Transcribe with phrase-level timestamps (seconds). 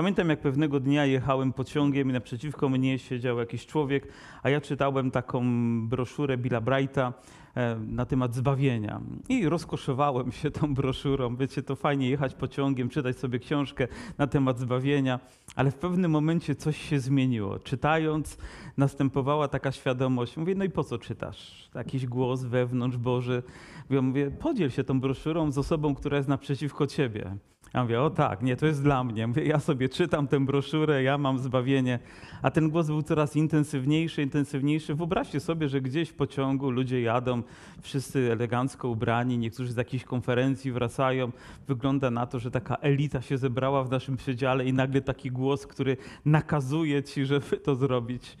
[0.00, 4.08] Pamiętam, jak pewnego dnia jechałem pociągiem i naprzeciwko mnie siedział jakiś człowiek,
[4.42, 5.42] a ja czytałem taką
[5.88, 7.12] broszurę Billa Brighta
[7.54, 9.00] e, na temat zbawienia.
[9.28, 11.36] I rozkoszowałem się tą broszurą.
[11.36, 15.20] Wiecie, to fajnie jechać pociągiem, czytać sobie książkę na temat zbawienia,
[15.56, 17.58] ale w pewnym momencie coś się zmieniło.
[17.58, 18.38] Czytając,
[18.76, 20.36] następowała taka świadomość.
[20.36, 21.70] Mówię, no i po co czytasz?
[21.74, 23.42] Jakiś głos wewnątrz Boży.
[23.90, 27.36] Ja mówię, podziel się tą broszurą z osobą, która jest naprzeciwko ciebie.
[27.74, 29.26] Ja mówię, o tak, nie, to jest dla mnie.
[29.26, 31.98] Mówię, ja sobie czytam tę broszurę, ja mam zbawienie.
[32.42, 34.94] A ten głos był coraz intensywniejszy, intensywniejszy.
[34.94, 37.42] Wyobraźcie sobie, że gdzieś w pociągu ludzie jadą,
[37.82, 41.32] wszyscy elegancko ubrani, niektórzy z jakiejś konferencji wracają.
[41.68, 45.66] Wygląda na to, że taka elita się zebrała w naszym przedziale i nagle taki głos,
[45.66, 48.36] który nakazuje ci, żeby to zrobić.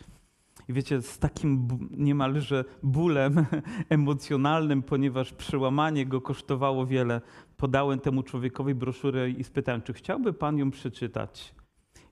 [0.70, 3.46] I wiecie, z takim niemalże bólem
[3.88, 7.20] emocjonalnym, ponieważ przełamanie go kosztowało wiele,
[7.56, 11.54] podałem temu człowiekowi broszurę i spytałem, czy chciałby pan ją przeczytać?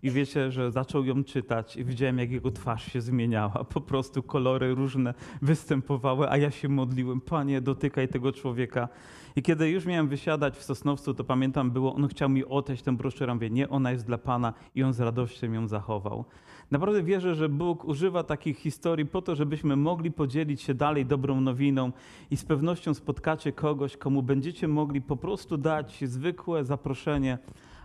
[0.02, 3.64] I wiecie, że zaczął ją czytać i widziałem, jak jego twarz się zmieniała.
[3.64, 8.88] Po prostu kolory różne występowały, a ja się modliłem, Panie, dotykaj tego człowieka.
[9.36, 12.96] I kiedy już miałem wysiadać w Sosnowcu, to pamiętam było, on chciał mi otejść tę
[12.96, 13.34] broszurę.
[13.34, 16.24] Mówię, nie, ona jest dla Pana i on z radością ją zachował.
[16.70, 21.40] Naprawdę wierzę, że Bóg używa takich historii po to, żebyśmy mogli podzielić się dalej dobrą
[21.40, 21.92] nowiną
[22.30, 27.38] i z pewnością spotkacie kogoś, komu będziecie mogli po prostu dać zwykłe zaproszenie,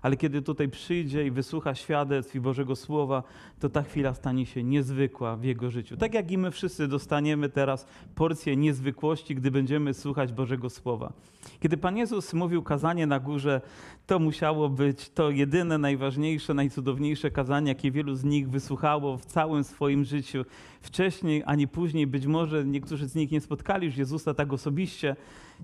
[0.03, 3.23] ale kiedy tutaj przyjdzie i wysłucha świadectw i Bożego Słowa,
[3.59, 5.97] to ta chwila stanie się niezwykła w jego życiu.
[5.97, 11.13] Tak jak i my wszyscy dostaniemy teraz porcję niezwykłości, gdy będziemy słuchać Bożego Słowa.
[11.59, 13.61] Kiedy Pan Jezus mówił kazanie na górze,
[14.07, 19.63] to musiało być to jedyne, najważniejsze, najcudowniejsze kazanie, jakie wielu z nich wysłuchało w całym
[19.63, 20.45] swoim życiu.
[20.81, 25.15] Wcześniej ani później, być może niektórzy z nich nie spotkali już Jezusa tak osobiście,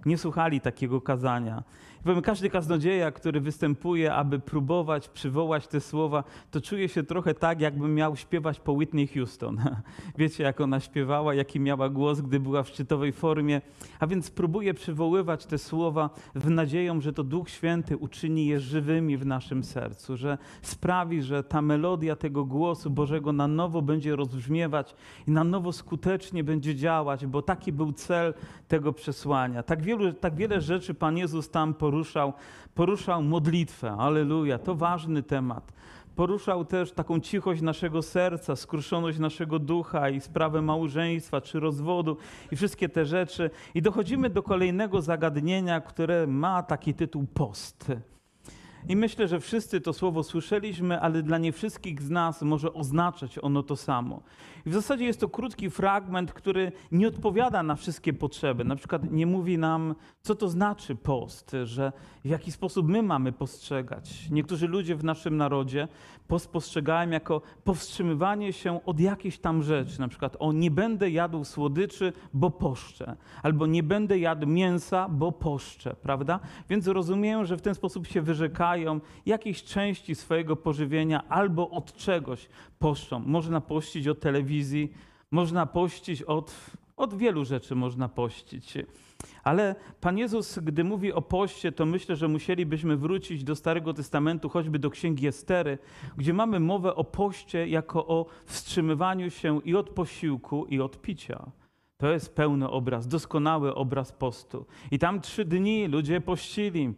[0.06, 1.64] nie słuchali takiego kazania.
[2.03, 7.61] Powiem, każdy kaznodzieja, który występuje, aby próbować przywołać te słowa, to czuje się trochę tak,
[7.61, 9.58] jakby miał śpiewać po Whitney Houston.
[10.17, 13.61] Wiecie, jak ona śpiewała, jaki miała głos, gdy była w szczytowej formie.
[13.99, 19.17] A więc próbuje przywoływać te słowa w nadzieją, że to Duch Święty uczyni je żywymi
[19.17, 24.95] w naszym sercu, że sprawi, że ta melodia tego głosu Bożego na nowo będzie rozbrzmiewać
[25.27, 28.33] i na nowo skutecznie będzie działać, bo taki był cel
[28.67, 29.64] tego przesłania.
[29.64, 32.33] Tak, wielu, tak wiele rzeczy Pan Jezus tam poruszał.
[32.76, 35.73] Poruszał modlitwę, aleluja, to ważny temat.
[36.16, 42.17] Poruszał też taką cichość naszego serca, skruszoność naszego ducha i sprawę małżeństwa czy rozwodu
[42.52, 43.50] i wszystkie te rzeczy.
[43.73, 47.92] I dochodzimy do kolejnego zagadnienia, które ma taki tytuł post.
[48.88, 53.39] I myślę, że wszyscy to słowo słyszeliśmy, ale dla nie wszystkich z nas może oznaczać
[53.42, 54.21] ono to samo.
[54.65, 58.64] W zasadzie jest to krótki fragment, który nie odpowiada na wszystkie potrzeby.
[58.64, 61.92] Na przykład nie mówi nam, co to znaczy post, że
[62.25, 64.30] w jaki sposób my mamy postrzegać.
[64.31, 65.87] Niektórzy ludzie w naszym narodzie
[66.27, 69.99] post postrzegają jako powstrzymywanie się od jakiejś tam rzeczy.
[69.99, 73.15] Na przykład o nie będę jadł słodyczy, bo poszczę.
[73.43, 76.39] Albo nie będę jadł mięsa, bo poszczę, prawda?
[76.70, 82.49] Więc rozumieją, że w ten sposób się wyrzekają jakiejś części swojego pożywienia albo od czegoś
[82.80, 83.20] poszczą.
[83.20, 84.48] Można pościć od telewizji,
[85.32, 86.55] można pościć od,
[86.98, 88.73] od wielu rzeczy można pościć.
[89.43, 94.49] Ale Pan Jezus, gdy mówi o poście, to myślę, że musielibyśmy wrócić do Starego Testamentu,
[94.49, 95.77] choćby do Księgi Estery,
[96.17, 101.52] gdzie mamy mowę o poście jako o wstrzymywaniu się i od posiłku, i od picia.
[101.98, 104.65] To jest pełny obraz, doskonały obraz postu.
[104.92, 106.93] I tam trzy dni ludzie pościli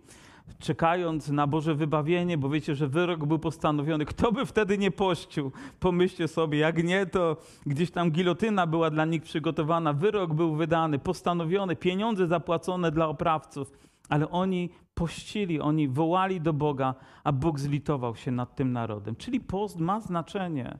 [0.59, 4.05] czekając na Boże wybawienie, bo wiecie, że wyrok był postanowiony.
[4.05, 5.51] Kto by wtedy nie pościł?
[5.79, 10.99] Pomyślcie sobie, jak nie, to gdzieś tam gilotyna była dla nich przygotowana, wyrok był wydany,
[10.99, 13.71] postanowiony, pieniądze zapłacone dla oprawców,
[14.09, 19.15] ale oni pościli, oni wołali do Boga, a Bóg zlitował się nad tym narodem.
[19.15, 20.77] Czyli post ma znaczenie.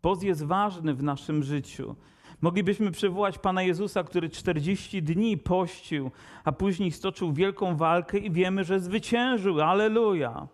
[0.00, 1.96] Post jest ważny w naszym życiu.
[2.42, 6.10] Moglibyśmy przywołać Pana Jezusa, który 40 dni pościł,
[6.44, 9.60] a później stoczył wielką walkę i wiemy, że zwyciężył.
[9.60, 10.48] Aleluja!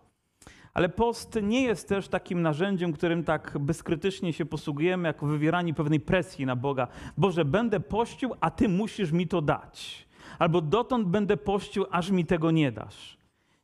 [0.75, 6.00] Ale post nie jest też takim narzędziem, którym tak bezkrytycznie się posługujemy, jako wywieranie pewnej
[6.00, 6.88] presji na Boga.
[7.17, 10.09] Boże, będę pościł, a Ty musisz mi to dać.
[10.39, 13.17] Albo dotąd będę pościł, aż mi tego nie dasz.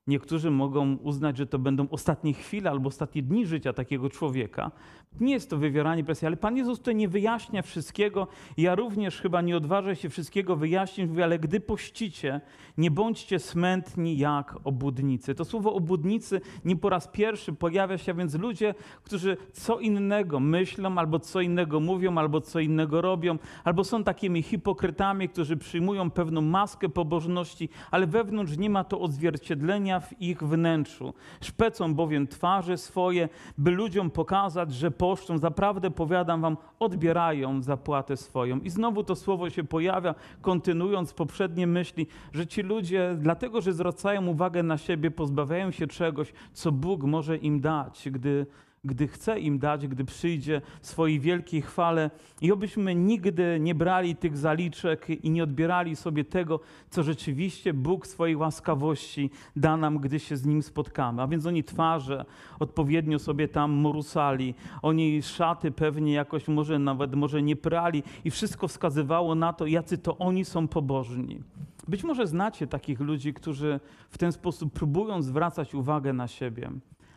[0.07, 4.71] Niektórzy mogą uznać, że to będą ostatnie chwile albo ostatnie dni życia takiego człowieka.
[5.21, 8.29] Nie jest to wywieranie presji, ale Pan Jezus tutaj nie wyjaśnia wszystkiego.
[8.57, 12.41] Ja również chyba nie odważę się wszystkiego wyjaśnić, mówię, ale gdy pościcie,
[12.79, 15.35] nie bądźcie smętni jak obłudnicy.
[15.35, 18.75] To słowo obłudnicy nie po raz pierwszy pojawia się, więc ludzie,
[19.05, 24.43] którzy co innego myślą, albo co innego mówią, albo co innego robią, albo są takimi
[24.43, 31.15] hipokrytami, którzy przyjmują pewną maskę pobożności, ale wewnątrz nie ma to odzwierciedlenia w ich wnętrzu.
[31.41, 35.39] Szpecą bowiem twarze swoje, by ludziom pokazać, że poszczą.
[35.39, 38.61] Zaprawdę powiadam wam, odbierają zapłatę swoją.
[38.61, 44.27] I znowu to słowo się pojawia, kontynuując poprzednie myśli, że ci ludzie, dlatego że zwracają
[44.27, 48.47] uwagę na siebie, pozbawiają się czegoś, co Bóg może im dać, gdy
[48.85, 52.11] gdy chce im dać, gdy przyjdzie w swojej wielkiej chwale.
[52.41, 58.07] I obyśmy nigdy nie brali tych zaliczek i nie odbierali sobie tego, co rzeczywiście Bóg
[58.07, 61.23] swojej łaskawości da nam, gdy się z Nim spotkamy.
[61.23, 62.25] A więc oni twarze
[62.61, 68.69] odpowiednio sobie tam morusali, oni szaty pewnie jakoś może nawet może nie prali i wszystko
[68.69, 71.43] wskazywało na to, jacy to oni są pobożni.
[71.89, 73.81] Być może znacie takich ludzi, którzy
[74.11, 76.71] w ten sposób próbują zwracać uwagę na siebie.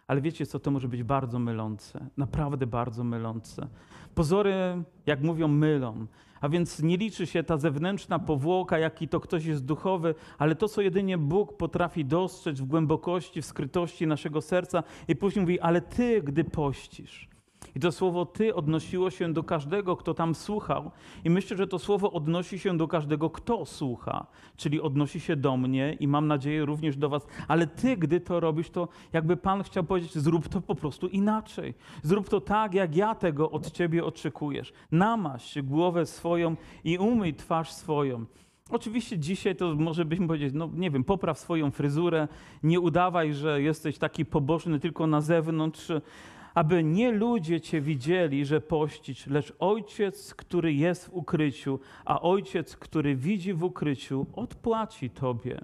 [0.07, 3.67] Ale wiecie co, to może być bardzo mylące, naprawdę bardzo mylące.
[4.15, 4.53] Pozory,
[5.05, 6.07] jak mówią, mylą.
[6.41, 10.67] A więc nie liczy się ta zewnętrzna powłoka, jaki to ktoś jest duchowy, ale to,
[10.67, 14.83] co jedynie Bóg potrafi dostrzec w głębokości, w skrytości naszego serca.
[15.07, 17.29] I później mówi, ale ty, gdy pościsz,
[17.75, 20.91] i to słowo ty odnosiło się do każdego, kto tam słuchał.
[21.23, 24.27] I myślę, że to słowo odnosi się do każdego, kto słucha.
[24.57, 27.27] Czyli odnosi się do mnie i mam nadzieję również do was.
[27.47, 31.73] Ale ty, gdy to robisz, to jakby Pan chciał powiedzieć, zrób to po prostu inaczej.
[32.03, 34.73] Zrób to tak, jak ja tego od ciebie oczekujesz.
[34.91, 38.25] Namaś głowę swoją i umyj twarz swoją.
[38.69, 42.27] Oczywiście dzisiaj to może byśmy powiedzieć, no nie wiem, popraw swoją fryzurę,
[42.63, 45.91] nie udawaj, że jesteś taki pobożny tylko na zewnątrz,
[46.55, 52.77] aby nie ludzie Cię widzieli, że pościć, lecz Ojciec, który jest w ukryciu, a Ojciec,
[52.77, 55.61] który widzi w ukryciu, odpłaci Tobie.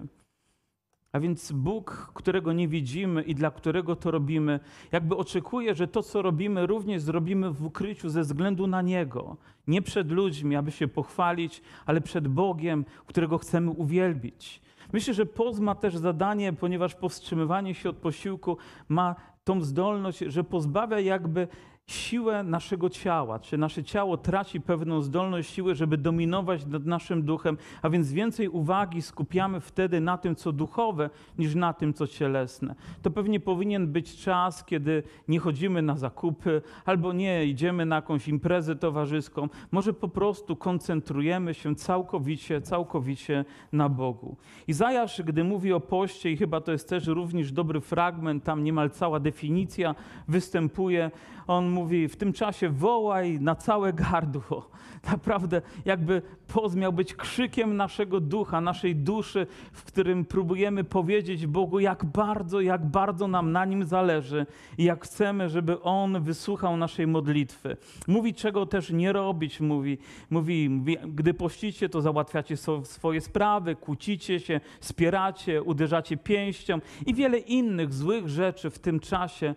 [1.12, 4.60] A więc Bóg, którego nie widzimy i dla którego to robimy,
[4.92, 9.36] jakby oczekuje, że to, co robimy, również zrobimy w ukryciu ze względu na Niego.
[9.66, 14.60] Nie przed ludźmi, aby się pochwalić, ale przed Bogiem, którego chcemy uwielbić.
[14.92, 18.56] Myślę, że post ma też zadanie, ponieważ powstrzymywanie się od posiłku
[18.88, 21.48] ma tą zdolność, że pozbawia jakby
[21.86, 27.56] siłę naszego ciała, czy nasze ciało traci pewną zdolność siły, żeby dominować nad naszym duchem,
[27.82, 32.74] a więc więcej uwagi skupiamy wtedy na tym, co duchowe, niż na tym, co cielesne.
[33.02, 38.28] To pewnie powinien być czas, kiedy nie chodzimy na zakupy, albo nie idziemy na jakąś
[38.28, 39.48] imprezę towarzyską.
[39.70, 44.36] Może po prostu koncentrujemy się całkowicie, całkowicie na Bogu.
[44.68, 48.90] Izajasz, gdy mówi o poście, i chyba to jest też również dobry fragment, tam niemal
[48.90, 49.94] cała definicja
[50.28, 51.10] występuje,
[51.46, 54.70] on mówi, w tym czasie wołaj na całe gardło.
[55.12, 61.80] Naprawdę jakby post miał być krzykiem naszego ducha, naszej duszy, w którym próbujemy powiedzieć Bogu,
[61.80, 64.46] jak bardzo, jak bardzo nam na Nim zależy
[64.78, 67.76] i jak chcemy, żeby On wysłuchał naszej modlitwy.
[68.08, 69.98] Mówi, czego też nie robić, mówi,
[70.30, 77.38] mówi, mówi gdy pościcie, to załatwiacie swoje sprawy, kłócicie się, spieracie, uderzacie pięścią i wiele
[77.38, 79.54] innych złych rzeczy w tym czasie.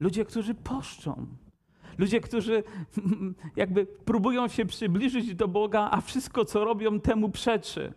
[0.00, 1.26] Ludzie, którzy poszczą.
[1.98, 2.62] Ludzie, którzy
[3.56, 7.92] jakby próbują się przybliżyć do Boga, a wszystko, co robią, temu przeczy.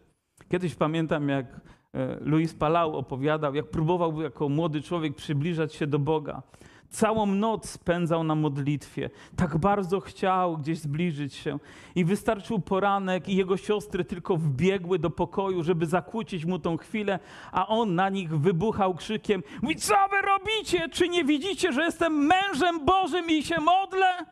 [0.49, 1.45] Kiedyś pamiętam, jak
[1.93, 6.43] e, Luis Palau opowiadał, jak próbował jako młody człowiek przybliżać się do Boga.
[6.89, 9.09] Całą noc spędzał na modlitwie.
[9.35, 11.59] Tak bardzo chciał gdzieś zbliżyć się.
[11.95, 17.19] I wystarczył poranek, i jego siostry tylko wbiegły do pokoju, żeby zakłócić mu tą chwilę,
[17.51, 20.89] a on na nich wybuchał krzykiem: Mówi, co wy robicie?
[20.89, 24.25] Czy nie widzicie, że jestem mężem Bożym i się modlę?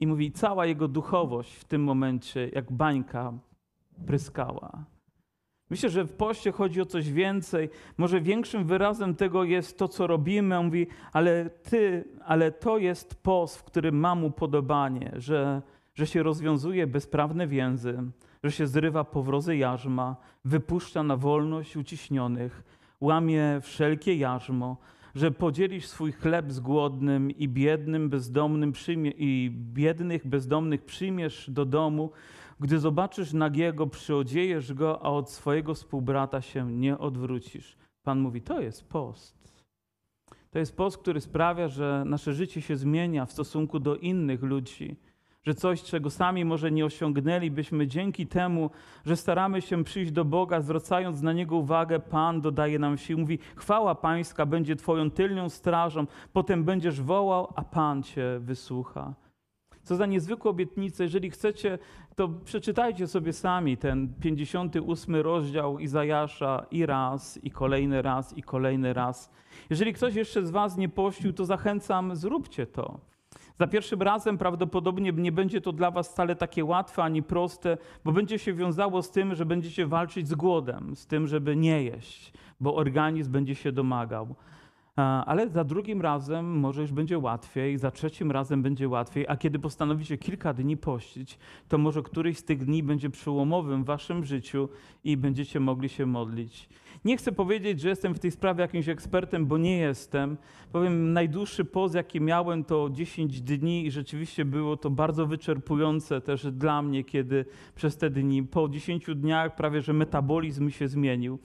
[0.00, 3.32] I mówi, cała jego duchowość w tym momencie, jak bańka,
[4.06, 4.84] pryskała.
[5.72, 7.70] Myślę, że w poście chodzi o coś więcej.
[7.96, 10.58] Może większym wyrazem tego jest to, co robimy.
[10.58, 15.62] On mówi, ale ty, ale to jest post, w którym mam upodobanie, że,
[15.94, 18.02] że się rozwiązuje bezprawne więzy,
[18.44, 22.64] że się zrywa powrozy jarzma, wypuszcza na wolność uciśnionych,
[23.00, 24.76] łamie wszelkie jarzmo,
[25.14, 31.64] że podzielisz swój chleb z głodnym i biednym, bezdomnym przyjmie, i biednych, bezdomnych przyjmiesz do
[31.64, 32.10] domu,
[32.62, 37.76] gdy zobaczysz nagiego, przyodziejesz go, a od swojego współbrata się nie odwrócisz.
[38.02, 39.64] Pan mówi, to jest post.
[40.50, 44.96] To jest post, który sprawia, że nasze życie się zmienia w stosunku do innych ludzi.
[45.42, 48.70] Że coś, czego sami może nie osiągnęlibyśmy, dzięki temu,
[49.04, 53.18] że staramy się przyjść do Boga, zwracając na Niego uwagę, Pan dodaje nam sił.
[53.18, 59.14] Mówi: Chwała Pańska będzie Twoją tylnią strażą, potem będziesz wołał, a Pan Cię wysłucha.
[59.82, 61.04] Co za niezwykłe obietnice.
[61.04, 61.78] Jeżeli chcecie,
[62.16, 68.92] to przeczytajcie sobie sami ten 58 rozdział Izajasza i raz, i kolejny raz, i kolejny
[68.92, 69.30] raz.
[69.70, 73.00] Jeżeli ktoś jeszcze z Was nie pościł, to zachęcam, zróbcie to.
[73.58, 78.12] Za pierwszym razem prawdopodobnie nie będzie to dla Was wcale takie łatwe ani proste, bo
[78.12, 82.32] będzie się wiązało z tym, że będziecie walczyć z głodem, z tym, żeby nie jeść,
[82.60, 84.34] bo organizm będzie się domagał.
[84.96, 89.58] Ale za drugim razem może już będzie łatwiej, za trzecim razem będzie łatwiej, a kiedy
[89.58, 94.68] postanowicie kilka dni pościć, to może któryś z tych dni będzie przełomowym w waszym życiu
[95.04, 96.68] i będziecie mogli się modlić.
[97.04, 100.36] Nie chcę powiedzieć, że jestem w tej sprawie jakimś ekspertem, bo nie jestem.
[100.72, 106.52] Powiem, najdłuższy poz, jaki miałem, to 10 dni i rzeczywiście było to bardzo wyczerpujące też
[106.52, 107.44] dla mnie, kiedy
[107.74, 111.38] przez te dni, po 10 dniach prawie, że metabolizm się zmienił.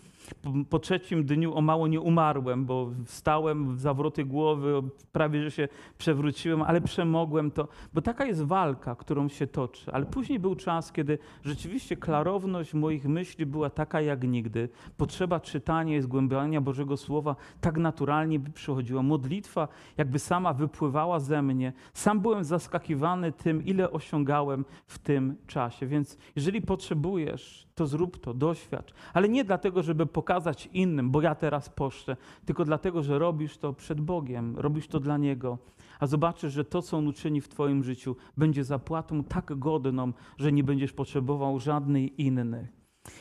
[0.70, 5.68] Po, trzecim dniu o mało nie umarłem, bo wstałem w zawroty głowy, prawie że się
[5.98, 9.92] przewróciłem, ale przemogłem to, bo taka jest walka, którą się toczy.
[9.94, 14.70] Ale później był czas, kiedy rzeczywiście klarowność moich myśli była taka jak nigdy.
[14.98, 19.04] Potrzeba czytania i zgłębiania Bożego Słowa tak naturalnie by przychodziła.
[19.04, 19.68] Modlitwa
[19.98, 21.74] jakby sama wypływała ze mnie.
[21.94, 25.88] Sam byłem zaskakiwany tym, ile osiągałem w tym czasie.
[25.88, 28.94] Więc jeżeli potrzebujesz, to zrób to, doświadcz.
[29.14, 33.74] Ale nie dlatego, żeby pokazać innym, bo ja teraz poszczę, tylko dlatego, że robisz to
[33.74, 35.58] przed Bogiem, robisz to dla Niego,
[36.00, 40.52] a zobaczysz, że to, co On uczyni w Twoim życiu, będzie zapłatą tak godną, że
[40.52, 42.68] nie będziesz potrzebował żadnej innej.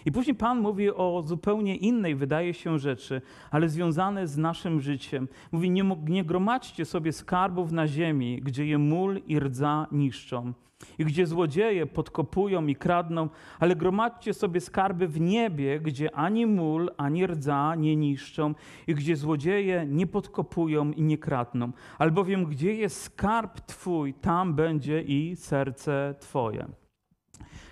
[0.07, 5.29] I później Pan mówi o zupełnie innej, wydaje się, rzeczy, ale związane z naszym życiem.
[5.53, 10.53] Mówi, nie, nie gromadźcie sobie skarbów na ziemi, gdzie je mól i rdza niszczą
[10.99, 13.29] i gdzie złodzieje podkopują i kradną,
[13.61, 18.55] ale gromadźcie sobie skarby w niebie, gdzie ani mól, ani rdza nie niszczą
[18.87, 21.73] i gdzie złodzieje nie podkopują i nie kradną.
[21.99, 26.67] Albowiem gdzie jest skarb Twój, tam będzie i serce Twoje.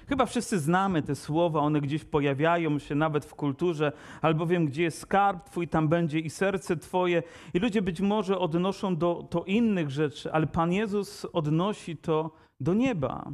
[0.09, 3.93] Chyba wszyscy znamy te słowa, one gdzieś pojawiają się nawet w kulturze,
[4.23, 7.23] albowiem gdzie jest skarb Twój, tam będzie i serce Twoje.
[7.55, 12.75] I ludzie być może odnoszą do to innych rzeczy, ale Pan Jezus odnosi to do
[12.75, 13.31] nieba.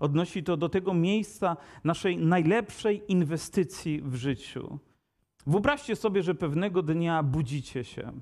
[0.00, 4.78] Odnosi to do tego miejsca naszej najlepszej inwestycji w życiu.
[5.46, 8.12] Wyobraźcie sobie, że pewnego dnia budzicie się.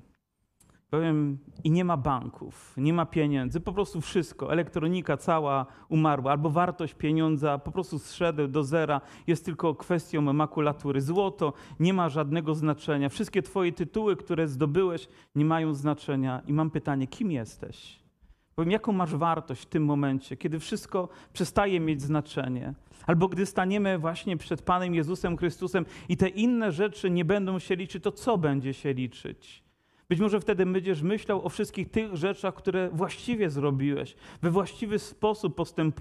[0.89, 6.49] Powiem, i nie ma banków, nie ma pieniędzy, po prostu wszystko, elektronika cała umarła, albo
[6.49, 11.01] wartość pieniądza po prostu zszedł do zera, jest tylko kwestią makulatury.
[11.01, 16.41] Złoto nie ma żadnego znaczenia, wszystkie Twoje tytuły, które zdobyłeś, nie mają znaczenia.
[16.47, 18.06] I mam pytanie, kim jesteś?
[18.57, 22.73] Powiem, jaką masz wartość w tym momencie, kiedy wszystko przestaje mieć znaczenie?
[23.07, 27.75] Albo gdy staniemy właśnie przed Panem Jezusem Chrystusem i te inne rzeczy nie będą się
[27.75, 29.63] liczyć, to co będzie się liczyć?
[30.09, 35.55] Być może wtedy będziesz myślał o wszystkich tych rzeczach, które właściwie zrobiłeś, we właściwy sposób
[35.55, 35.99] postęp,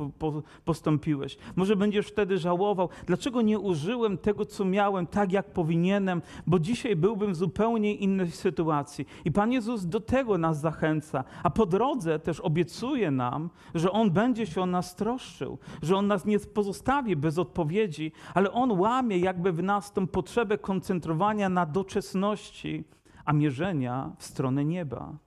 [0.65, 1.39] postąpiłeś.
[1.57, 6.97] Może będziesz wtedy żałował, dlaczego nie użyłem tego, co miałem, tak jak powinienem, bo dzisiaj
[6.97, 9.07] byłbym w zupełnie innej sytuacji.
[9.25, 14.11] I Pan Jezus do tego nas zachęca, a po drodze też obiecuje nam, że On
[14.11, 19.19] będzie się o nas troszczył, że On nas nie pozostawi bez odpowiedzi, ale On łamie
[19.19, 22.85] jakby w nas tą potrzebę koncentrowania na doczesności
[23.27, 25.19] a mierzenia w stronę nieba.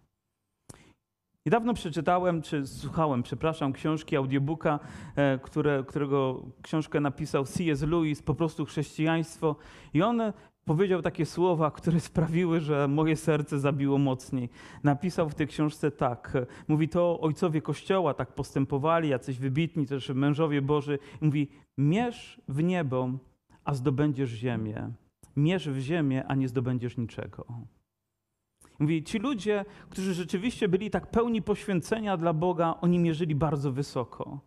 [1.46, 4.80] Niedawno przeczytałem, czy słuchałem, przepraszam, książki, audiobooka,
[5.16, 7.82] e, które, którego książkę napisał C.S.
[7.82, 9.56] Lewis, po prostu chrześcijaństwo.
[9.94, 10.22] I on
[10.66, 14.50] powiedział takie słowa, które sprawiły, że moje serce zabiło mocniej.
[14.84, 16.38] Napisał w tej książce tak.
[16.68, 21.00] Mówi to ojcowie Kościoła tak postępowali, jacyś wybitni też mężowie Boży.
[21.22, 23.10] Mówi, mierz w niebo,
[23.64, 24.92] a zdobędziesz ziemię.
[25.36, 27.46] Mierz w ziemię, a nie zdobędziesz niczego.
[28.80, 34.40] Mówi, ci ludzie, którzy rzeczywiście byli tak pełni poświęcenia dla Boga, oni mierzyli bardzo wysoko.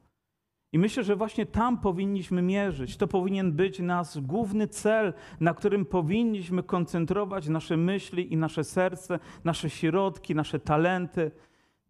[0.73, 2.97] I myślę, że właśnie tam powinniśmy mierzyć.
[2.97, 9.19] To powinien być nasz główny cel, na którym powinniśmy koncentrować nasze myśli i nasze serce,
[9.45, 11.31] nasze środki, nasze talenty.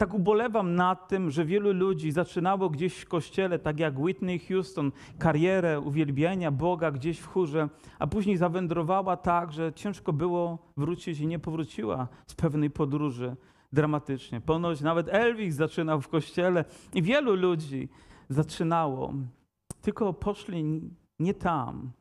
[0.02, 4.92] Tak ubolewam nad tym, że wielu ludzi zaczynało gdzieś w kościele, tak jak Whitney Houston,
[5.18, 7.68] karierę uwielbienia Boga gdzieś w chórze,
[7.98, 13.36] a później zawędrowała tak, że ciężko było wrócić i nie powróciła z pewnej podróży
[13.72, 14.40] dramatycznie.
[14.40, 17.88] Ponoć nawet Elvis zaczynał w kościele i wielu ludzi
[18.28, 19.14] zaczynało,
[19.80, 21.92] tylko poszli nie tam,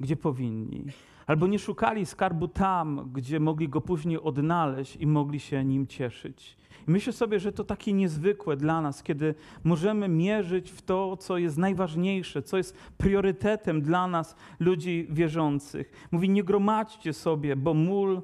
[0.00, 0.84] gdzie powinni.
[1.26, 6.56] Albo nie szukali skarbu tam, gdzie mogli go później odnaleźć i mogli się nim cieszyć.
[6.88, 11.38] I myślę sobie, że to takie niezwykłe dla nas, kiedy możemy mierzyć w to, co
[11.38, 16.08] jest najważniejsze, co jest priorytetem dla nas, ludzi wierzących.
[16.10, 18.22] Mówi, nie gromadźcie sobie, bo mól,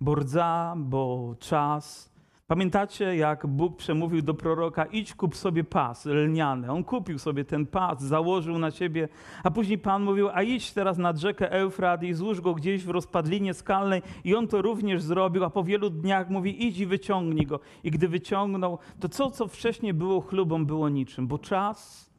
[0.00, 2.11] bo rdza, bo czas,
[2.46, 6.70] Pamiętacie, jak Bóg przemówił do proroka: idź kup sobie pas lniany.
[6.70, 9.08] On kupił sobie ten pas, założył na siebie,
[9.44, 12.90] a później Pan mówił: a idź teraz nad rzekę Eufrat i złóż go gdzieś w
[12.90, 14.02] rozpadlinie skalnej.
[14.24, 17.60] I on to również zrobił, a po wielu dniach mówi: idź i wyciągnij go.
[17.84, 22.10] I gdy wyciągnął, to co, co wcześniej było chlubą, było niczym, bo czas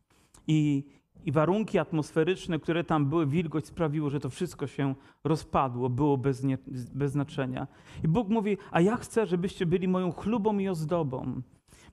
[0.48, 0.84] i,
[1.26, 6.44] i warunki atmosferyczne, które tam były, wilgoć sprawiło, że to wszystko się rozpadło, było bez,
[6.44, 6.58] nie,
[6.94, 7.68] bez znaczenia.
[8.04, 11.42] I Bóg mówi, a ja chcę, żebyście byli moją chlubą i ozdobą.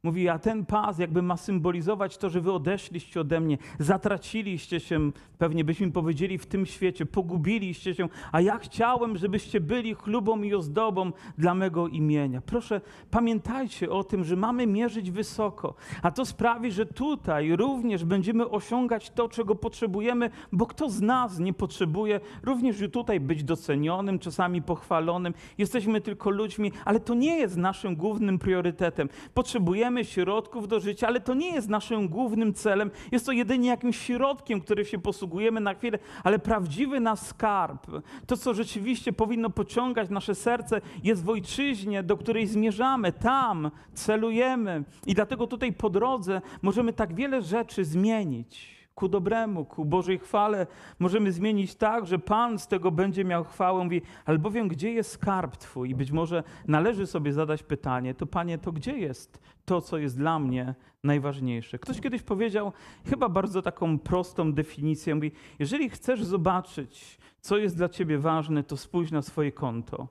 [0.03, 5.11] Mówi, a ten pas jakby ma symbolizować to, że wy odeszliście ode mnie, zatraciliście się,
[5.39, 10.55] pewnie byśmy powiedzieli, w tym świecie, pogubiliście się, a ja chciałem, żebyście byli chlubą i
[10.55, 12.41] ozdobą dla mego imienia.
[12.41, 12.81] Proszę,
[13.11, 19.11] pamiętajcie o tym, że mamy mierzyć wysoko, a to sprawi, że tutaj również będziemy osiągać
[19.11, 25.35] to, czego potrzebujemy, bo kto z nas nie potrzebuje również tutaj być docenionym, czasami pochwalonym.
[25.59, 29.09] Jesteśmy tylko ludźmi, ale to nie jest naszym głównym priorytetem.
[29.35, 32.91] Potrzebujemy potrzebujemy środków do życia, ale to nie jest naszym głównym celem.
[33.13, 37.87] Jest to jedynie jakimś środkiem, który się posługujemy na chwilę, ale prawdziwy nasz skarb,
[38.27, 43.13] to co rzeczywiście powinno pociągać nasze serce, jest w ojczyźnie, do której zmierzamy.
[43.13, 44.85] Tam celujemy.
[45.07, 50.67] I dlatego tutaj po drodze możemy tak wiele rzeczy zmienić ku dobremu, ku Bożej chwale
[50.99, 53.85] możemy zmienić tak, że Pan z tego będzie miał chwałę.
[53.85, 55.91] Mówi, albowiem gdzie jest skarb Twój?
[55.91, 60.19] I być może należy sobie zadać pytanie, to Panie, to gdzie jest to, co jest
[60.19, 61.79] dla mnie najważniejsze?
[61.79, 62.73] Ktoś kiedyś powiedział,
[63.07, 68.77] chyba bardzo taką prostą definicję, mówi, jeżeli chcesz zobaczyć, co jest dla Ciebie ważne, to
[68.77, 70.09] spójrz na swoje konto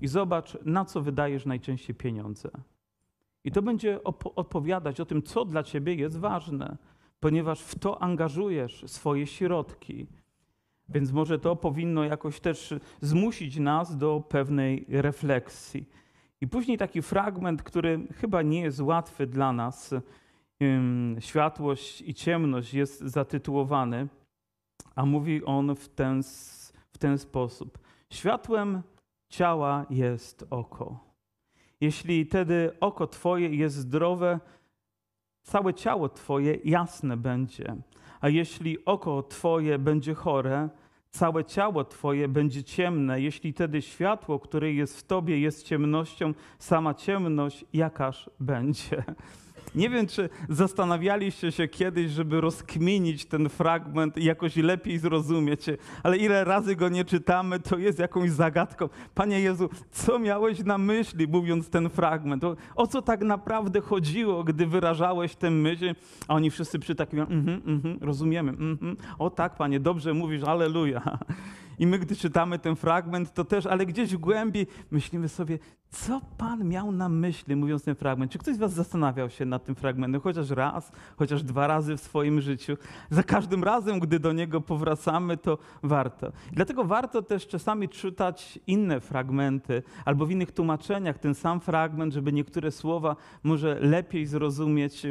[0.00, 2.50] i zobacz, na co wydajesz najczęściej pieniądze.
[3.44, 4.00] I to będzie
[4.36, 6.76] odpowiadać o tym, co dla Ciebie jest ważne
[7.20, 10.06] ponieważ w to angażujesz swoje środki.
[10.88, 15.88] Więc może to powinno jakoś też zmusić nas do pewnej refleksji.
[16.40, 19.94] I później taki fragment, który chyba nie jest łatwy dla nas.
[21.18, 24.08] Światłość i ciemność jest zatytułowany,
[24.94, 26.22] a mówi on w ten,
[26.92, 27.78] w ten sposób.
[28.10, 28.82] Światłem
[29.28, 31.14] ciała jest oko.
[31.80, 34.40] Jeśli tedy oko Twoje jest zdrowe,
[35.44, 37.76] całe ciało Twoje jasne będzie.
[38.20, 40.68] A jeśli oko Twoje będzie chore,
[41.10, 43.20] całe ciało Twoje będzie ciemne.
[43.20, 49.04] Jeśli tedy światło, które jest w Tobie, jest ciemnością, sama ciemność, jakaż będzie.
[49.74, 55.60] Nie wiem, czy zastanawialiście się kiedyś, żeby rozkminić ten fragment i jakoś lepiej zrozumieć,
[56.02, 58.88] ale ile razy go nie czytamy, to jest jakąś zagadką.
[59.14, 62.44] Panie Jezu, co miałeś na myśli, mówiąc ten fragment?
[62.44, 65.94] O, o co tak naprawdę chodziło, gdy wyrażałeś tę myśl?
[66.28, 68.96] A oni wszyscy przytakiwają, mhm, mhm, rozumiemy, mhm.
[69.18, 71.18] o tak, Panie, dobrze mówisz, aleluja.
[71.78, 75.58] I my, gdy czytamy ten fragment, to też, ale gdzieś w głębi myślimy sobie,
[75.90, 78.32] co Pan miał na myśli, mówiąc ten fragment?
[78.32, 82.00] Czy ktoś z Was zastanawiał się nad tym fragmentem chociaż raz, chociaż dwa razy w
[82.00, 82.76] swoim życiu?
[83.10, 86.32] Za każdym razem, gdy do niego powracamy, to warto.
[86.52, 92.32] Dlatego warto też czasami czytać inne fragmenty albo w innych tłumaczeniach ten sam fragment, żeby
[92.32, 95.06] niektóre słowa może lepiej zrozumieć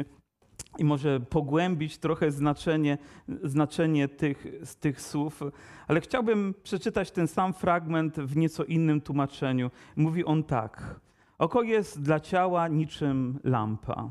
[0.78, 2.98] i może pogłębić trochę znaczenie,
[3.42, 4.46] znaczenie tych,
[4.80, 5.42] tych słów,
[5.88, 9.70] ale chciałbym przeczytać ten sam fragment w nieco innym tłumaczeniu.
[9.96, 11.00] Mówi on tak:
[11.38, 14.10] Oko jest dla ciała niczym lampa.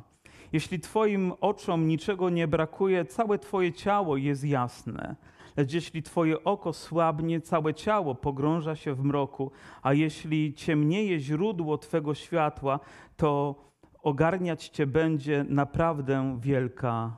[0.54, 5.16] Jeśli Twoim oczom niczego nie brakuje, całe Twoje ciało jest jasne.
[5.58, 11.78] Lecz jeśli Twoje oko słabnie, całe ciało pogrąża się w mroku, a jeśli ciemnieje źródło
[11.78, 12.80] Twego światła,
[13.18, 13.56] to
[14.04, 17.18] ogarniać Cię będzie naprawdę wielka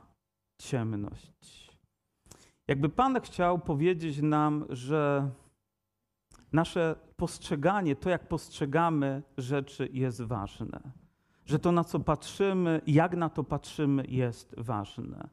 [0.58, 1.76] ciemność.
[2.68, 5.30] Jakby Pan chciał powiedzieć nam, że
[6.52, 10.80] nasze postrzeganie, to jak postrzegamy rzeczy jest ważne.
[11.46, 15.28] Że to na co patrzymy, jak na to patrzymy jest ważne.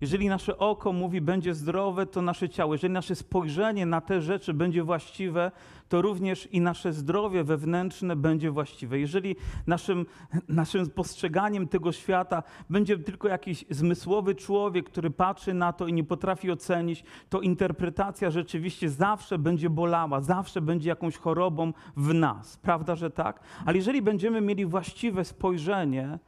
[0.00, 2.74] Jeżeli nasze oko mówi, będzie zdrowe, to nasze ciało.
[2.74, 5.50] Jeżeli nasze spojrzenie na te rzeczy będzie właściwe,
[5.88, 8.98] to również i nasze zdrowie wewnętrzne będzie właściwe.
[8.98, 10.06] Jeżeli naszym,
[10.48, 16.04] naszym postrzeganiem tego świata będzie tylko jakiś zmysłowy człowiek, który patrzy na to i nie
[16.04, 22.56] potrafi ocenić, to interpretacja rzeczywiście zawsze będzie bolała, zawsze będzie jakąś chorobą w nas.
[22.56, 23.40] Prawda, że tak?
[23.66, 26.18] Ale jeżeli będziemy mieli właściwe spojrzenie,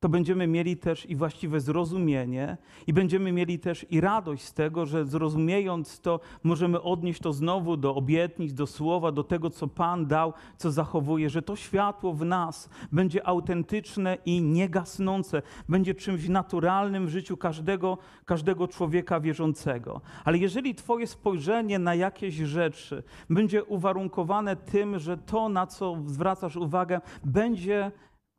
[0.00, 2.56] to będziemy mieli też i właściwe zrozumienie,
[2.86, 7.76] i będziemy mieli też i radość z tego, że zrozumiejąc to, możemy odnieść to znowu
[7.76, 12.24] do obietnic, do słowa, do tego, co Pan dał, co zachowuje, że to światło w
[12.24, 20.00] nas będzie autentyczne i niegasnące, będzie czymś naturalnym w życiu każdego, każdego człowieka wierzącego.
[20.24, 26.56] Ale jeżeli Twoje spojrzenie na jakieś rzeczy będzie uwarunkowane tym, że to, na co zwracasz
[26.56, 27.92] uwagę, będzie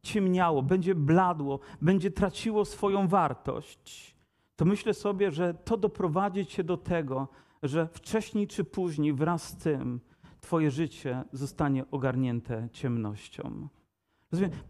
[0.08, 4.16] ciemniało, będzie bladło, będzie traciło swoją wartość,
[4.56, 7.28] to myślę sobie, że to doprowadzi cię do tego,
[7.64, 10.00] że wcześniej czy później wraz z tym
[10.42, 13.68] Twoje życie zostanie ogarnięte ciemnością.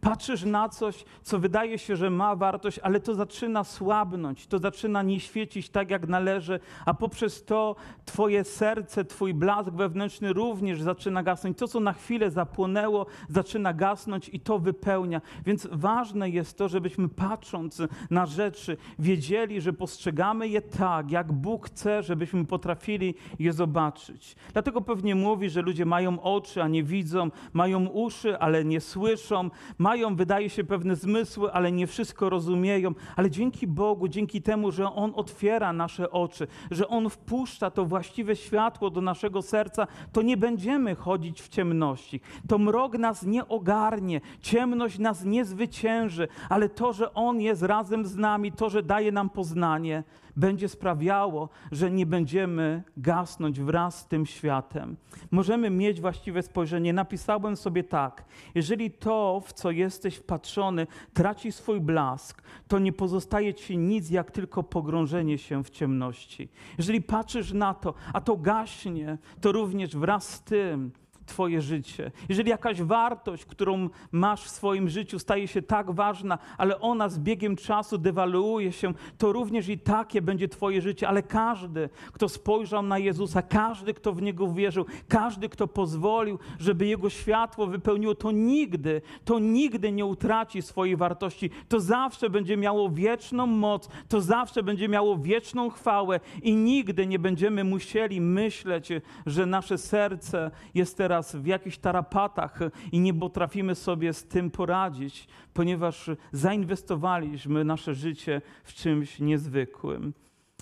[0.02, 5.04] Patrzysz na coś, co wydaje się, że ma wartość, ale to zaczyna słabnąć, to zaczyna
[5.04, 11.24] nie świecić tak, jak należy, a poprzez to Twoje serce, Twój blask wewnętrzny również zaczyna
[11.24, 11.58] gasnąć.
[11.58, 15.22] To, co na chwilę zapłonęło, zaczyna gasnąć i to wypełnia.
[15.46, 21.68] Więc ważne jest to, żebyśmy patrząc na rzeczy, wiedzieli, że postrzegamy je tak, jak Bóg
[21.68, 24.36] chce, żebyśmy potrafili je zobaczyć.
[24.54, 29.47] Dlatego pewnie mówi, że ludzie mają oczy, a nie widzą, mają uszy, ale nie słyszą
[29.78, 32.94] mają, wydaje się, pewne zmysły, ale nie wszystko rozumieją.
[33.16, 38.36] Ale dzięki Bogu, dzięki temu, że On otwiera nasze oczy, że On wpuszcza to właściwe
[38.36, 42.22] światło do naszego serca, to nie będziemy chodzić w ciemności.
[42.48, 48.06] To mrok nas nie ogarnie, ciemność nas nie zwycięży, ale to, że On jest razem
[48.06, 50.04] z nami, to, że daje nam poznanie,
[50.38, 54.98] będzie sprawiało, że nie będziemy gasnąć wraz z tym światem.
[55.32, 56.94] Możemy mieć właściwe spojrzenie.
[56.94, 63.54] Napisałem sobie tak: jeżeli to, w co jesteś wpatrzony, traci swój blask, to nie pozostaje
[63.54, 66.50] ci nic, jak tylko pogrążenie się w ciemności.
[66.78, 70.92] Jeżeli patrzysz na to, a to gaśnie, to również wraz z tym
[71.28, 72.12] Twoje życie.
[72.30, 77.20] Jeżeli jakaś wartość, którą masz w swoim życiu, staje się tak ważna, ale ona z
[77.20, 81.08] biegiem czasu dewaluuje się, to również i takie będzie Twoje życie.
[81.08, 86.86] Ale każdy, kto spojrzał na Jezusa, każdy, kto w Niego wierzył, każdy, kto pozwolił, żeby
[86.86, 91.50] Jego światło wypełniło, to nigdy, to nigdy nie utraci swojej wartości.
[91.68, 97.20] To zawsze będzie miało wieczną moc, to zawsze będzie miało wieczną chwałę i nigdy nie
[97.20, 98.90] będziemy musieli myśleć,
[99.26, 102.60] że nasze serce jest teraz teraz w jakichś tarapatach
[102.92, 110.14] i nie potrafimy sobie z tym poradzić, ponieważ zainwestowaliśmy nasze życie w czymś niezwykłym.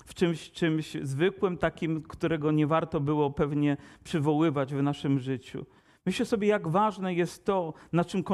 [0.06, 5.66] W czymś, czymś zwykłym, takim, którego nie warto było pewnie przywoływać w naszym życiu.
[6.06, 8.24] Myślę sobie, jak ważne jest to, na czym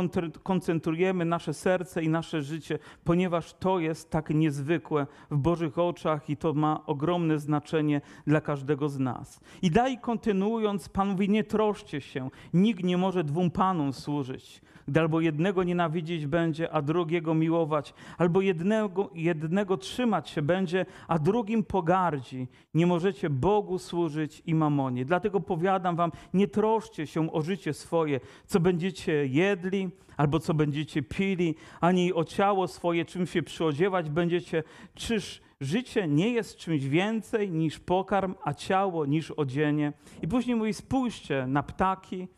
[0.43, 6.37] koncentrujemy nasze serce i nasze życie, ponieważ to jest tak niezwykłe w Bożych oczach i
[6.37, 9.41] to ma ogromne znaczenie dla każdego z nas.
[9.63, 15.01] I dalej kontynuując, Pan mówi: Nie troszcie się, nikt nie może dwóm panom służyć gdy
[15.01, 21.65] albo jednego nienawidzieć będzie, a drugiego miłować, albo jednego, jednego trzymać się będzie, a drugim
[21.65, 22.49] pogardzi.
[22.75, 25.05] Nie możecie Bogu służyć i mamonie.
[25.05, 31.03] Dlatego powiadam wam, nie troszcie się o życie swoje, co będziecie jedli, albo co będziecie
[31.03, 34.63] pili, ani o ciało swoje, czym się przyodziewać będziecie.
[34.95, 39.93] Czyż życie nie jest czymś więcej niż pokarm, a ciało niż odzienie?
[40.23, 42.29] I później mówi, spójrzcie na ptaki,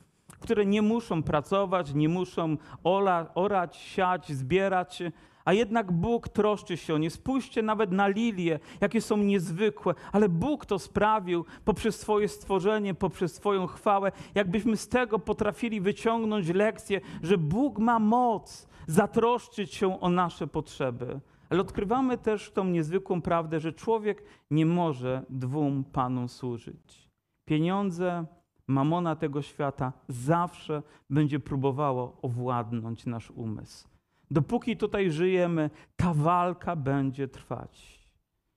[0.40, 5.02] które nie muszą pracować, nie muszą ola, orać, siać, zbierać,
[5.44, 7.10] a jednak Bóg troszczy się o nie.
[7.10, 13.34] Spójrzcie nawet na lilie, jakie są niezwykłe, ale Bóg to sprawił poprzez swoje stworzenie, poprzez
[13.34, 14.12] swoją chwałę.
[14.34, 21.20] Jakbyśmy z tego potrafili wyciągnąć lekcję, że Bóg ma moc zatroszczyć się o nasze potrzeby.
[21.50, 27.08] Ale odkrywamy też tą niezwykłą prawdę, że człowiek nie może dwóm panom służyć.
[27.44, 28.24] Pieniądze
[28.66, 33.88] mamona tego świata zawsze będzie próbowało owładnąć nasz umysł.
[34.30, 38.04] Dopóki tutaj żyjemy, ta walka będzie trwać.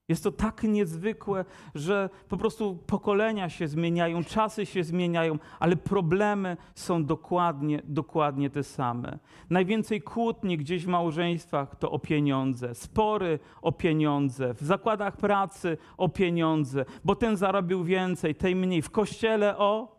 [0.09, 6.57] Jest to tak niezwykłe, że po prostu pokolenia się zmieniają, czasy się zmieniają, ale problemy
[6.75, 9.19] są dokładnie, dokładnie te same.
[9.49, 16.09] Najwięcej kłótni gdzieś w małżeństwach to o pieniądze, spory o pieniądze, w zakładach pracy o
[16.09, 19.96] pieniądze, bo ten zarobił więcej, ten mniej, w kościele o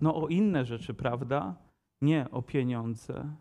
[0.00, 1.56] no o inne rzeczy, prawda?
[2.02, 3.36] Nie o pieniądze.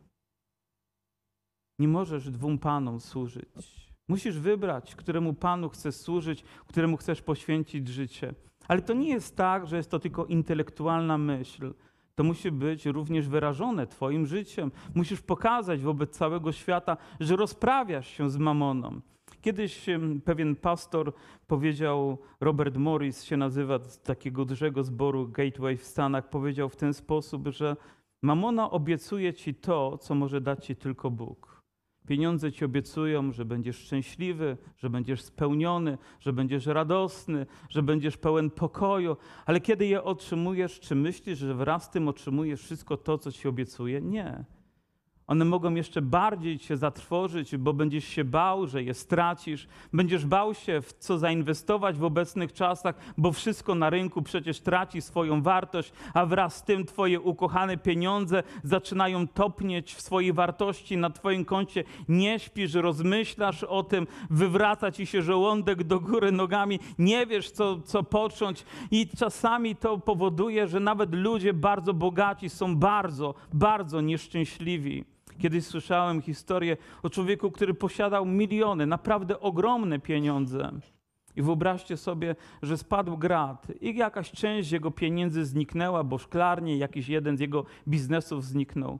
[1.80, 3.90] Nie możesz dwóm panom służyć.
[4.08, 8.34] Musisz wybrać, któremu panu chcesz służyć, któremu chcesz poświęcić życie.
[8.68, 11.74] Ale to nie jest tak, że jest to tylko intelektualna myśl.
[12.16, 14.72] To musi być również wyrażone Twoim życiem.
[14.96, 19.02] Musisz pokazać wobec całego świata, że rozprawiasz się z mamoną.
[19.42, 19.86] Kiedyś
[20.26, 21.14] pewien pastor
[21.48, 26.94] powiedział, Robert Morris się nazywa, z takiego dużego zboru Gateway w Stanach, powiedział w ten
[26.94, 27.76] sposób, że
[28.22, 31.60] mamona obiecuje ci to, co może dać ci tylko Bóg.
[32.08, 38.50] Pieniądze ci obiecują, że będziesz szczęśliwy, że będziesz spełniony, że będziesz radosny, że będziesz pełen
[38.50, 43.32] pokoju, ale kiedy je otrzymujesz, czy myślisz, że wraz z tym otrzymujesz wszystko to, co
[43.32, 44.02] ci obiecuje?
[44.02, 44.46] Nie.
[45.30, 49.68] One mogą jeszcze bardziej cię zatrwożyć, bo będziesz się bał, że je stracisz.
[49.94, 55.02] Będziesz bał się, w co zainwestować w obecnych czasach, bo wszystko na rynku przecież traci
[55.02, 61.10] swoją wartość, a wraz z tym twoje ukochane pieniądze zaczynają topnieć w swojej wartości na
[61.10, 61.84] twoim koncie.
[62.08, 67.80] Nie śpisz, rozmyślasz o tym, wywraca ci się żołądek do góry nogami, nie wiesz, co,
[67.82, 68.66] co począć.
[68.92, 75.19] I czasami to powoduje, że nawet ludzie bardzo bogaci są bardzo, bardzo nieszczęśliwi.
[75.40, 80.72] Kiedyś słyszałem historię o człowieku, który posiadał miliony, naprawdę ogromne pieniądze.
[81.36, 87.10] I wyobraźcie sobie, że spadł grad i jakaś część jego pieniędzy zniknęła, bo szklarnie jakiś
[87.10, 89.00] jeden z jego biznesów zniknął.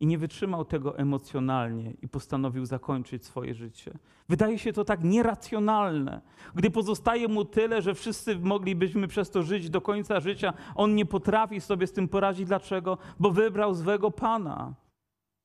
[0.00, 3.98] I nie wytrzymał tego emocjonalnie i postanowił zakończyć swoje życie.
[4.28, 6.20] Wydaje się to tak nieracjonalne.
[6.54, 11.06] Gdy pozostaje mu tyle, że wszyscy moglibyśmy przez to żyć do końca życia, on nie
[11.06, 12.46] potrafi sobie z tym poradzić.
[12.46, 12.98] Dlaczego?
[13.18, 14.74] Bo wybrał zwego Pana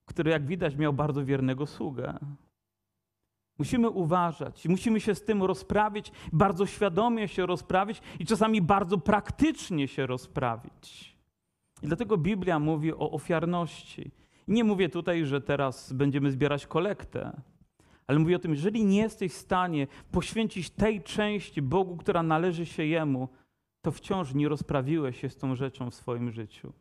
[0.06, 2.20] który jak widać miał bardzo wiernego sługę.
[3.58, 9.88] Musimy uważać, musimy się z tym rozprawić, bardzo świadomie się rozprawić i czasami bardzo praktycznie
[9.88, 11.16] się rozprawić.
[11.82, 14.12] I dlatego Biblia mówi o ofiarności.
[14.48, 17.42] I nie mówię tutaj, że teraz będziemy zbierać kolektę,
[18.08, 22.66] ale mówię o tym, jeżeli nie jesteś w stanie poświęcić tej części Bogu, która należy
[22.66, 23.30] się Jemu,
[23.82, 26.74] to wciąż nie rozprawiłeś się z tą rzeczą w swoim życiu.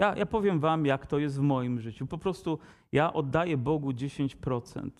[0.00, 2.06] Ja, ja powiem Wam, jak to jest w moim życiu.
[2.06, 2.58] Po prostu
[2.92, 4.90] ja oddaję Bogu 10%.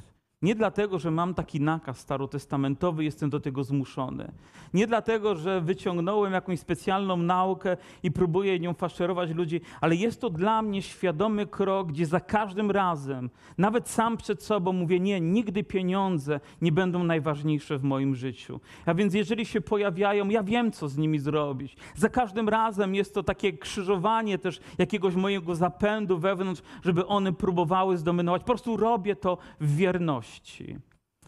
[0.43, 4.33] Nie dlatego, że mam taki nakaz starotestamentowy, jestem do tego zmuszony.
[4.75, 10.31] Nie dlatego, że wyciągnąłem jakąś specjalną naukę i próbuję nią faszerować ludzi, ale jest to
[10.31, 15.65] dla mnie świadomy krok, gdzie za każdym razem, nawet sam przed sobą mówię, nie, nigdy
[15.65, 18.61] pieniądze nie będą najważniejsze w moim życiu.
[18.87, 21.77] A więc jeżeli się pojawiają, ja wiem, co z nimi zrobić.
[21.97, 27.99] Za każdym razem jest to takie krzyżowanie też jakiegoś mojego zapędu wewnątrz, żeby one próbowały
[27.99, 28.43] zdominować.
[28.43, 30.30] Po prostu robię to w wierności.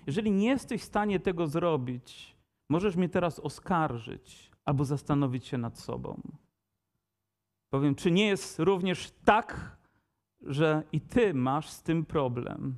[0.06, 2.36] Jeżeli nie jesteś w stanie tego zrobić,
[2.70, 6.20] możesz mnie teraz oskarżyć albo zastanowić się nad sobą.
[7.72, 9.76] Powiem, czy nie jest również tak,
[10.40, 12.76] że i ty masz z tym problem?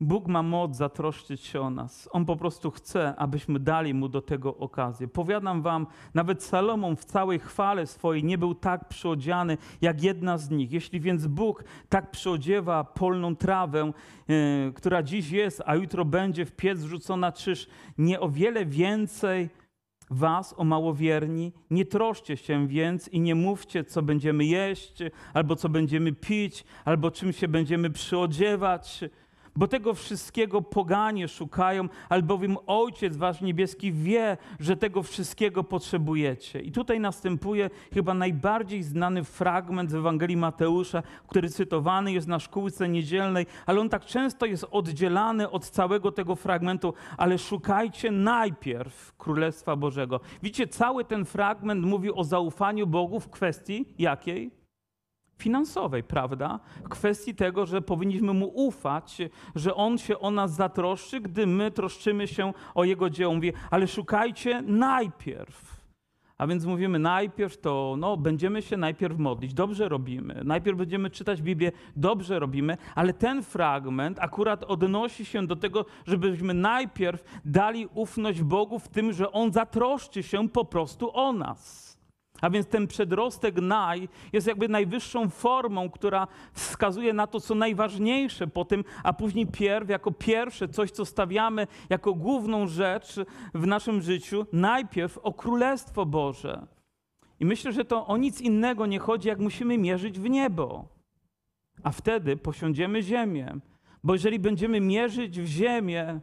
[0.00, 2.08] Bóg ma moc zatroszczyć się o nas.
[2.12, 5.08] On po prostu chce, abyśmy dali mu do tego okazję.
[5.08, 10.50] Powiadam wam, nawet Salomon w całej chwale swojej nie był tak przyodziany jak jedna z
[10.50, 10.72] nich.
[10.72, 13.92] Jeśli więc Bóg tak przyodziewa polną trawę,
[14.28, 19.48] yy, która dziś jest, a jutro będzie w piec wrzucona, czyż nie o wiele więcej
[20.10, 25.02] was, o małowierni, nie troszcie się więc i nie mówcie, co będziemy jeść,
[25.34, 29.04] albo co będziemy pić, albo czym się będziemy przyodziewać
[29.56, 36.60] bo tego wszystkiego poganie szukają, albowiem Ojciec Wasz Niebieski wie, że tego wszystkiego potrzebujecie.
[36.60, 42.88] I tutaj następuje chyba najbardziej znany fragment z Ewangelii Mateusza, który cytowany jest na szkółce
[42.88, 49.76] niedzielnej, ale on tak często jest oddzielany od całego tego fragmentu, ale szukajcie najpierw Królestwa
[49.76, 50.20] Bożego.
[50.42, 54.63] Widzicie, cały ten fragment mówi o zaufaniu Bogu w kwestii jakiej?
[55.38, 56.60] Finansowej, prawda?
[56.88, 59.18] Kwestii tego, że powinniśmy mu ufać,
[59.54, 63.34] że on się o nas zatroszczy, gdy my troszczymy się o jego dzieło.
[63.34, 65.74] Mówi, ale szukajcie najpierw.
[66.38, 70.40] A więc mówimy najpierw to, no, będziemy się najpierw modlić, dobrze robimy.
[70.44, 76.54] Najpierw będziemy czytać Biblię, dobrze robimy, ale ten fragment akurat odnosi się do tego, żebyśmy
[76.54, 81.93] najpierw dali ufność Bogu w tym, że On zatroszczy się po prostu o nas.
[82.40, 88.46] A więc ten przedrostek naj jest jakby najwyższą formą, która wskazuje na to, co najważniejsze
[88.46, 93.14] po tym, a później pierw, jako pierwsze, coś, co stawiamy jako główną rzecz
[93.54, 96.66] w naszym życiu, najpierw o Królestwo Boże.
[97.40, 100.88] I myślę, że to o nic innego nie chodzi, jak musimy mierzyć w niebo.
[101.82, 103.54] A wtedy posiądziemy ziemię.
[104.04, 106.20] Bo jeżeli będziemy mierzyć w ziemię,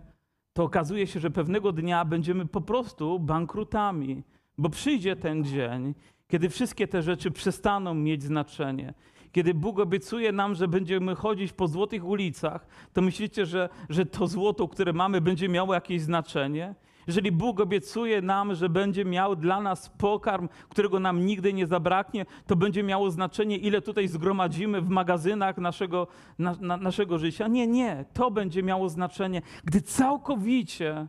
[0.54, 4.24] to okazuje się, że pewnego dnia będziemy po prostu bankrutami
[4.62, 5.93] bo przyjdzie ten dzień,
[6.28, 8.93] kiedy wszystkie te rzeczy przestaną mieć znaczenie.
[9.32, 14.28] Kiedy Bóg obiecuje nam, że będziemy chodzić po złotych ulicach, to myślicie, że, że to
[14.28, 16.76] złoto, które mamy, będzie miało jakieś znaczenie?
[17.08, 22.26] Jeżeli Bóg obiecuje nam, że będzie miał dla nas pokarm, którego nam nigdy nie zabraknie,
[22.47, 26.08] to będzie miało znaczenie, ile tutaj zgromadzimy w magazynach naszego,
[26.39, 27.47] na, na, naszego życia.
[27.47, 28.06] Nie, nie.
[28.13, 31.08] To będzie miało znaczenie, gdy całkowicie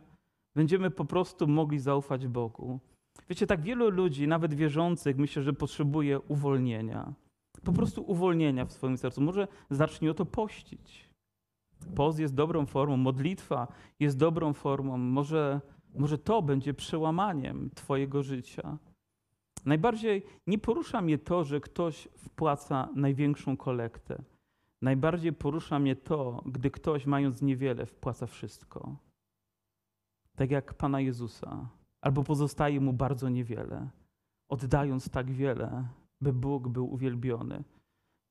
[0.55, 2.79] będziemy po prostu mogli zaufać Bogu.
[3.29, 7.13] Wiecie, tak wielu ludzi, nawet wierzących, myślę, że potrzebuje uwolnienia.
[7.63, 9.21] Po prostu uwolnienia w swoim sercu.
[9.21, 11.09] Może zacznij o to pościć.
[11.95, 13.67] Post jest dobrą formą, modlitwa
[13.99, 14.97] jest dobrą formą.
[14.97, 15.61] Może,
[15.95, 18.77] może to będzie przełamaniem Twojego życia.
[19.65, 24.23] Najbardziej nie porusza mnie to, że ktoś wpłaca największą kolektę.
[24.81, 28.95] Najbardziej porusza mnie to, gdy ktoś, mając niewiele, wpłaca wszystko.
[30.35, 31.69] Tak jak Pana Jezusa,
[32.03, 33.89] albo pozostaje mu bardzo niewiele,
[34.49, 35.87] oddając tak wiele,
[36.21, 37.63] by Bóg był uwielbiony.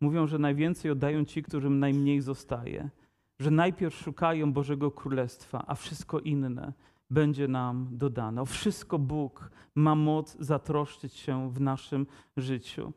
[0.01, 2.91] Mówią, że najwięcej oddają ci, którym najmniej zostaje,
[3.39, 6.73] że najpierw szukają Bożego Królestwa, a wszystko inne
[7.11, 8.43] będzie nam dodane.
[8.43, 12.07] O wszystko Bóg ma moc zatroszczyć się w naszym
[12.37, 12.93] życiu.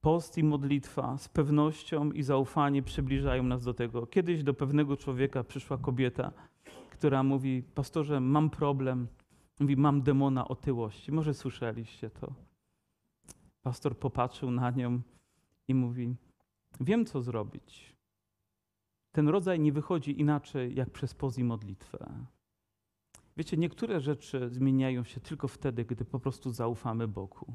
[0.00, 4.06] Post i modlitwa z pewnością i zaufanie przybliżają nas do tego.
[4.06, 6.32] Kiedyś do pewnego człowieka przyszła kobieta,
[6.90, 9.06] która mówi: Pastorze, mam problem.
[9.58, 11.12] Mówi: Mam demona otyłości.
[11.12, 12.34] Może słyszeliście to.
[13.62, 15.00] Pastor popatrzył na nią
[15.68, 16.16] i mówi:
[16.80, 17.96] Wiem, co zrobić.
[19.12, 22.26] Ten rodzaj nie wychodzi inaczej jak przez poz modlitwę.
[23.36, 27.54] Wiecie, niektóre rzeczy zmieniają się tylko wtedy, gdy po prostu zaufamy Bogu.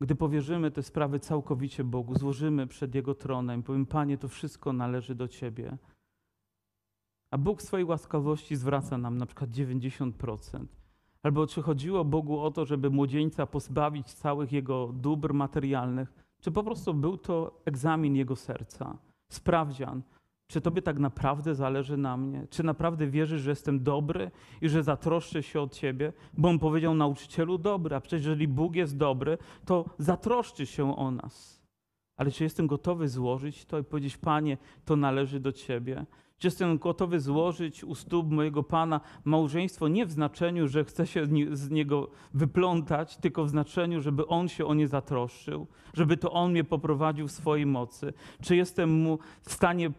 [0.00, 5.14] Gdy powierzymy te sprawy całkowicie Bogu, złożymy przed Jego tronem, powiem, Panie, to wszystko należy
[5.14, 5.78] do Ciebie.
[7.34, 10.66] A Bóg swojej łaskawości zwraca nam na przykład 90%.
[11.22, 16.62] Albo czy chodziło Bogu o to, żeby młodzieńca pozbawić całych jego dóbr materialnych, czy po
[16.62, 20.02] prostu był to egzamin jego serca, sprawdzian,
[20.46, 22.46] czy Tobie tak naprawdę zależy na mnie?
[22.50, 26.12] Czy naprawdę wierzysz, że jestem dobry i że zatroszczę się o Ciebie?
[26.38, 31.10] Bo on powiedział nauczycielu dobry, a przecież jeżeli Bóg jest dobry, to zatroszczy się o
[31.10, 31.64] nas.
[32.16, 36.06] Ale czy jestem gotowy złożyć to i powiedzieć, Panie, to należy do Ciebie?
[36.44, 41.26] Czy jestem gotowy złożyć u stóp mojego Pana małżeństwo nie w znaczeniu, że chcę się
[41.52, 46.50] z niego wyplątać, tylko w znaczeniu, żeby On się o nie zatroszczył, żeby to On
[46.50, 48.12] mnie poprowadził w swojej mocy?
[48.42, 49.90] Czy jestem mu w stanie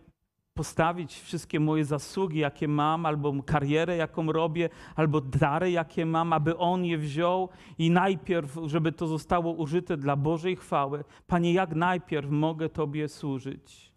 [0.53, 6.58] postawić wszystkie moje zasługi, jakie mam, albo karierę, jaką robię, albo dary, jakie mam, aby
[6.58, 11.03] On je wziął i najpierw, żeby to zostało użyte dla Bożej chwały.
[11.27, 13.94] Panie, jak najpierw mogę Tobie służyć?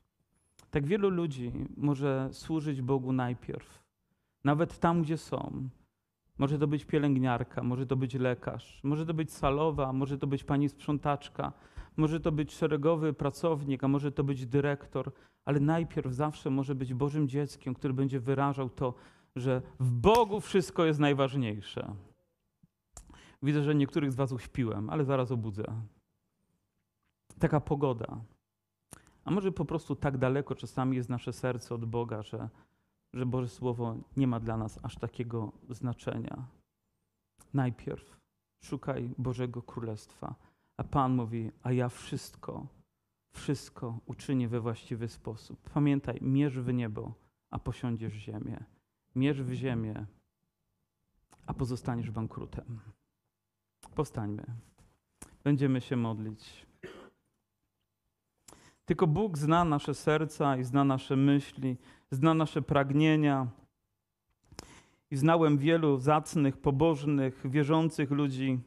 [0.71, 3.83] Tak wielu ludzi może służyć Bogu najpierw,
[4.45, 5.69] nawet tam, gdzie są.
[6.39, 10.45] Może to być pielęgniarka, może to być lekarz, może to być salowa, może to być
[10.45, 11.53] pani sprzątaczka,
[11.97, 15.13] może to być szeregowy pracownik, a może to być dyrektor,
[15.45, 18.95] ale najpierw zawsze może być Bożym dzieckiem, który będzie wyrażał to,
[19.37, 21.95] że w Bogu wszystko jest najważniejsze.
[23.43, 25.65] Widzę, że niektórych z Was uśpiłem, ale zaraz obudzę.
[27.39, 28.21] Taka pogoda.
[29.29, 32.49] A może po prostu tak daleko czasami jest nasze serce od Boga, że,
[33.13, 36.47] że Boże Słowo nie ma dla nas aż takiego znaczenia.
[37.55, 38.17] Najpierw
[38.65, 40.35] szukaj Bożego Królestwa,
[40.77, 42.67] a Pan mówi, a ja wszystko
[43.33, 45.71] wszystko uczynię we właściwy sposób.
[45.75, 47.15] Pamiętaj, mierz w niebo,
[47.51, 48.65] a posiądziesz ziemię.
[49.15, 50.07] Mierz w ziemię,
[51.47, 52.81] a pozostaniesz bankrutem.
[53.95, 54.45] Powstańmy.
[55.45, 56.68] Będziemy się modlić.
[58.89, 61.77] Tylko Bóg zna nasze serca i zna nasze myśli,
[62.11, 63.47] zna nasze pragnienia.
[65.11, 68.61] I znałem wielu zacnych, pobożnych, wierzących ludzi,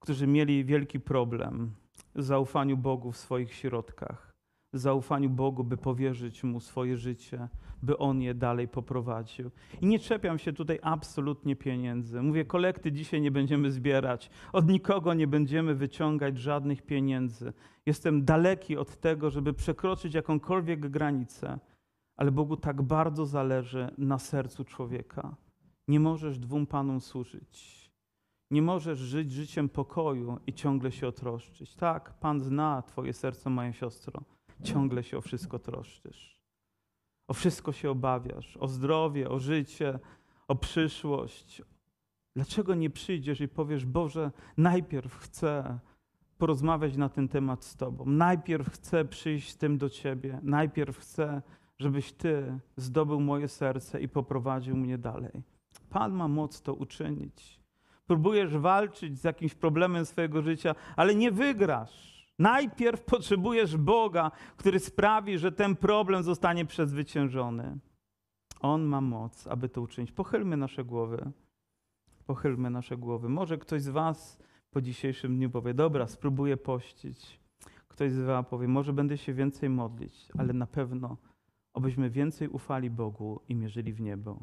[0.00, 1.74] którzy mieli wielki problem
[2.14, 4.27] zaufaniu Bogu w swoich środkach,
[4.72, 7.48] zaufaniu Bogu, by powierzyć Mu swoje życie,
[7.82, 9.50] by On je dalej poprowadził.
[9.80, 12.22] I nie czepiam się tutaj absolutnie pieniędzy.
[12.22, 17.52] Mówię, kolekty dzisiaj nie będziemy zbierać, od nikogo nie będziemy wyciągać żadnych pieniędzy.
[17.86, 21.58] Jestem daleki od tego, żeby przekroczyć jakąkolwiek granicę,
[22.16, 25.36] ale Bogu tak bardzo zależy na sercu człowieka.
[25.88, 27.88] Nie możesz dwóm panom służyć.
[28.50, 31.74] Nie możesz żyć życiem pokoju i ciągle się otroszczyć.
[31.74, 34.22] Tak, Pan zna Twoje serce, moja siostro.
[34.62, 36.40] Ciągle się o wszystko troszczysz.
[37.28, 38.56] O wszystko się obawiasz.
[38.56, 39.98] O zdrowie, o życie,
[40.48, 41.62] o przyszłość.
[42.36, 45.78] Dlaczego nie przyjdziesz i powiesz, Boże, najpierw chcę
[46.38, 48.06] porozmawiać na ten temat z Tobą.
[48.06, 50.40] Najpierw chcę przyjść z tym do Ciebie.
[50.42, 51.42] Najpierw chcę,
[51.78, 55.42] żebyś Ty zdobył moje serce i poprowadził mnie dalej.
[55.90, 57.58] Pan ma moc to uczynić
[58.08, 62.17] próbujesz walczyć z jakimś problemem swojego życia, ale nie wygrasz.
[62.38, 67.78] Najpierw potrzebujesz Boga, który sprawi, że ten problem zostanie przezwyciężony.
[68.60, 70.12] On ma moc, aby to uczynić.
[70.12, 71.32] Pochylmy nasze głowy.
[72.26, 73.28] Pochylmy nasze głowy.
[73.28, 74.38] Może ktoś z Was
[74.70, 77.40] po dzisiejszym dniu powie: Dobra, spróbuję pościć.
[77.88, 81.16] Ktoś z Was powie: Może będę się więcej modlić, ale na pewno,
[81.74, 84.38] obyśmy więcej ufali Bogu i mierzyli w niebo.